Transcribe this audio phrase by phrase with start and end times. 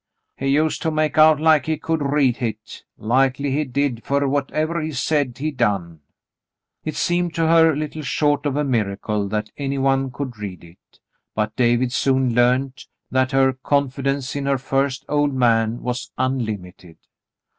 [0.35, 2.83] He used to make out like he could read hit.
[2.97, 5.99] Likely he did, fer whatevah he said, he done."
[6.83, 10.99] It seemed to her little short of a miracle that any one could read it,
[11.35, 16.97] but David soon learned that her confidence in her first "old man" was unlimited.